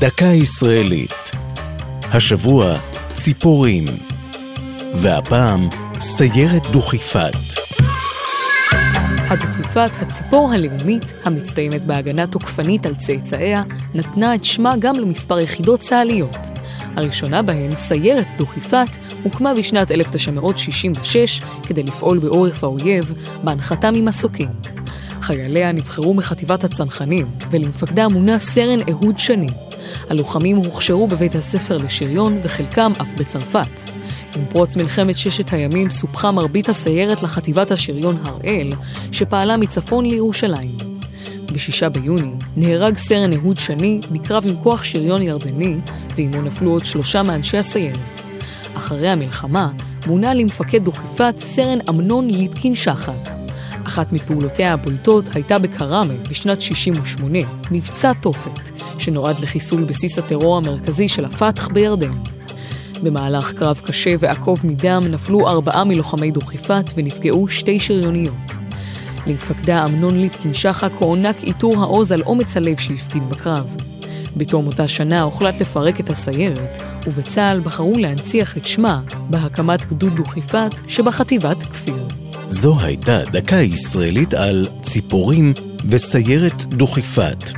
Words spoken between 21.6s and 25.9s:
כדי לפעול בעורף האויב, בהנחתה ממסוקים. חייליה